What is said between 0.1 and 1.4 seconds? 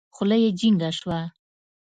خوله يې جينګه سوه.